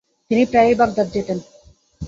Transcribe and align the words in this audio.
তিনি 0.31 0.43
প্রায়ই 0.51 0.75
বাগদাদ 0.79 1.07
যেতেন। 1.15 1.37